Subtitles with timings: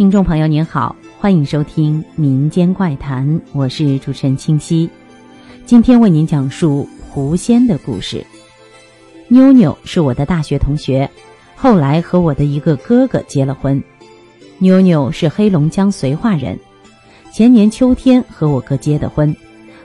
[0.00, 4.88] 听众朋友您好，欢迎收听《民间怪谈》，我是主持人清溪。
[5.66, 8.24] 今天为您讲述狐仙的故事。
[9.28, 11.06] 妞妞是我的大学同学，
[11.54, 13.84] 后来和我的一个哥哥结了婚。
[14.56, 16.58] 妞妞是黑龙江绥化人，
[17.30, 19.36] 前年秋天和我哥结的婚，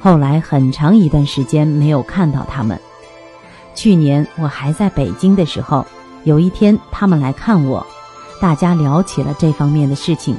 [0.00, 2.76] 后来很长一段时间没有看到他们。
[3.76, 5.86] 去年我还在北京的时候，
[6.24, 7.86] 有一天他们来看我。
[8.40, 10.36] 大家聊起了这方面的事情，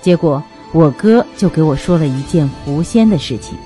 [0.00, 3.58] 结果我哥就给我说了一件狐仙的事情。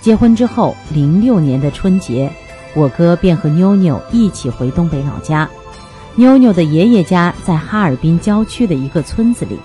[0.00, 2.30] 结婚之后，零六年的春节，
[2.74, 5.48] 我哥便和妞妞一起回东北老家。
[6.14, 9.58] 妞妞的爷爷家在哈尔滨郊区的一个村子里。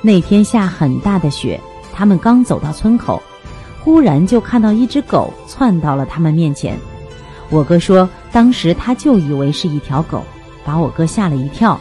[0.00, 1.60] 那天下很大的雪，
[1.92, 3.22] 他们刚走到村口，
[3.84, 6.78] 忽然就看到一只狗窜到了他们面前。
[7.50, 10.24] 我哥说，当时他就以为是一条狗，
[10.64, 11.78] 把我哥吓了一跳。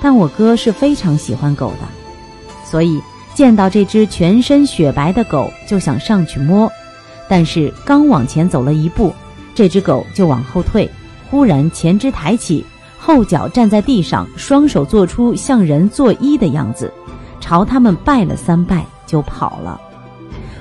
[0.00, 1.86] 但我哥是非常喜欢狗的，
[2.64, 3.00] 所以
[3.34, 6.70] 见到这只全身雪白的狗就想上去摸，
[7.28, 9.12] 但是刚往前走了一步，
[9.54, 10.88] 这只狗就往后退，
[11.30, 12.64] 忽然前肢抬起，
[12.98, 16.92] 后脚站在地上，双手做出像人作揖的样子，
[17.40, 19.80] 朝他们拜了三拜就跑了。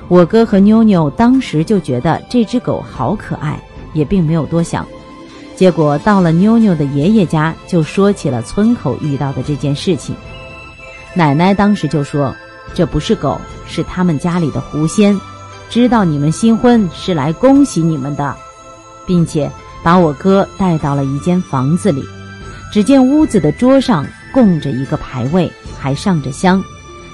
[0.08, 3.60] 我哥和妞妞当时就觉得这只狗好可爱，
[3.94, 4.86] 也并没有多想。
[5.56, 10.14] 结果到了妞妞的爷爷家，就说起了村口遇到的这件事情。
[11.14, 12.36] 奶奶当时就说
[12.76, 15.18] ：“这不是狗，是他们家里的狐仙，
[15.70, 18.36] 知道你们新婚是来恭喜你们的，
[19.06, 19.50] 并且
[19.82, 22.04] 把我哥带到了一间房子里。
[22.70, 26.62] 只见屋子的桌上供着一个牌位，还上着香，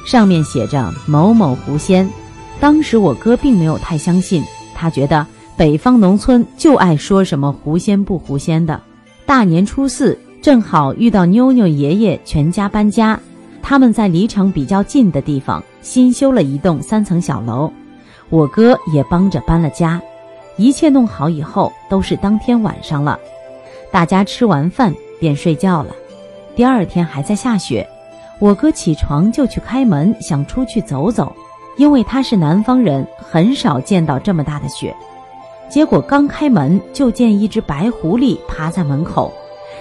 [0.03, 2.09] 上面写着某某狐仙。
[2.59, 8.81] 当时我哥并没有太相信，他觉得。”北方农村就爱说什么狐仙不狐仙的。
[9.25, 13.19] 大年初四正好遇到妞妞爷爷全家搬家，
[13.61, 17.71] 他们在离城比较近的地方新修了一栋三层小楼，
[18.29, 20.01] 我哥也帮着搬了家。
[20.57, 23.19] 一切弄好以后，都是当天晚上了，
[23.91, 25.95] 大家吃完饭便睡觉了。
[26.55, 27.87] 第二天还在下雪，
[28.39, 31.33] 我哥起床就去开门，想出去走走，
[31.77, 34.95] 因为他是南方人，很少见到这么大的雪。
[35.71, 39.31] 结果刚开门，就见一只白狐狸趴在门口，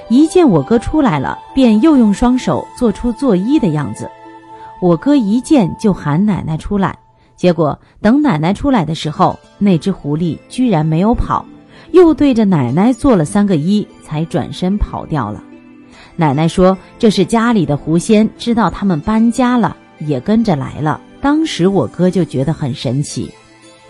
[0.09, 4.09] 一见我哥出来了，便又用双手做出作揖的样子。
[4.81, 6.97] 我哥一见就喊奶奶出来，
[7.35, 11.45] 结果等奶奶出来的时候，那只狐狸居然没有跑，
[11.91, 15.43] 又对着奶奶做了三个揖，才转身跑掉了。
[16.15, 21.01] 奶奶说这是家里的狐仙，知道他们搬家了，也跟着来了。
[21.21, 23.29] 当时我哥就觉得很神奇，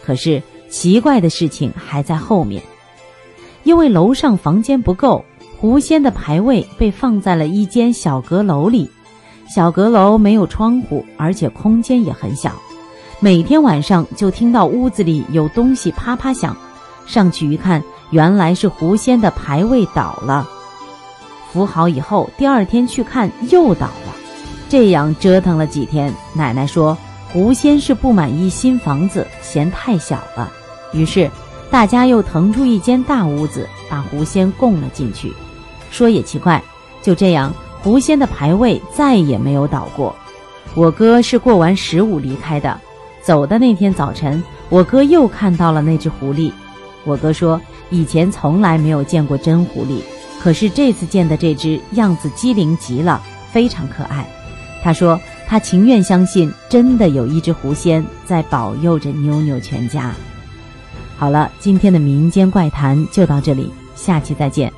[0.02, 0.42] 可是。
[0.70, 2.62] 奇怪的事情还在后面，
[3.64, 5.24] 因为楼上房间不够，
[5.58, 8.88] 狐仙的牌位被放在了一间小阁楼里。
[9.52, 12.52] 小阁楼没有窗户，而且空间也很小。
[13.18, 16.56] 每天晚上就听到屋子里有东西啪啪响，
[17.04, 20.48] 上去一看，原来是狐仙的牌位倒了。
[21.52, 24.14] 扶好以后，第二天去看又倒了。
[24.68, 26.96] 这样折腾了几天，奶奶说
[27.32, 30.50] 狐仙是不满意新房子，嫌太小了。
[30.92, 31.30] 于是，
[31.70, 35.32] 大家又腾出一间大屋子，把狐仙供了进去。
[35.90, 36.62] 说也奇怪，
[37.02, 37.52] 就这样，
[37.82, 40.14] 狐仙的牌位再也没有倒过。
[40.74, 42.80] 我哥是过完十五离开的，
[43.22, 46.52] 走的那天早晨，我哥又看到了那只狐狸。
[47.04, 50.00] 我哥说，以前从来没有见过真狐狸，
[50.40, 53.20] 可是这次见的这只样子机灵极了，
[53.52, 54.24] 非常可爱。
[54.82, 55.18] 他说，
[55.48, 60.14] 他情愿相信，真的有一只狐仙在保佑着妞妞全家。
[61.20, 64.72] 好了，今天的民间怪谈就到这里，下期再见。